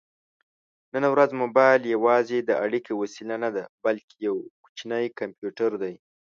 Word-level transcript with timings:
نن 0.93 1.03
ورځ 1.13 1.29
مبایل 1.43 1.81
یوازې 1.95 2.37
د 2.43 2.51
اړیکې 2.65 2.93
وسیله 3.01 3.35
نه 3.43 3.49
ده، 3.55 3.63
بلکې 3.83 4.15
یو 4.27 4.35
کوچنی 4.63 5.05
کمپیوټر 5.19 5.71
دی. 5.81 5.95